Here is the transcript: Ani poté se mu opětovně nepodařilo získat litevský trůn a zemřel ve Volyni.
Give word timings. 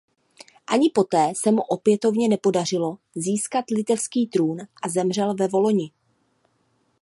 Ani 0.67 0.89
poté 0.91 1.33
se 1.35 1.51
mu 1.51 1.61
opětovně 1.61 2.27
nepodařilo 2.27 2.97
získat 3.15 3.65
litevský 3.75 4.27
trůn 4.27 4.57
a 4.83 4.89
zemřel 4.89 5.35
ve 5.35 5.47
Volyni. 5.47 5.91